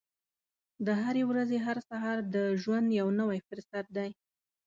[0.85, 4.09] د هرې ورځې هر سهار د ژوند یو نوی فرصت دی.